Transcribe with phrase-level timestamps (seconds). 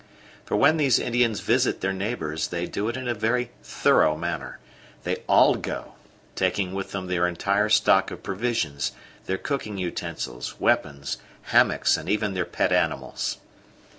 [0.45, 4.57] For when these Indians visit their neighbours they do it in a very thorough manner;
[5.03, 5.93] they all go,
[6.33, 8.93] taking with them their entire stock of provisions,
[9.27, 11.19] their cooking utensils, weapons,
[11.51, 13.37] hammocks, and even their pet animals.